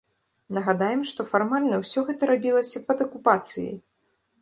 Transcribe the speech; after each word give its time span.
Нагадаем, 0.57 1.03
што 1.09 1.27
фармальна 1.33 1.81
ўсё 1.83 1.99
гэта 2.09 2.33
рабілася 2.33 2.85
пад 2.91 3.09
акупацыяй! 3.09 3.75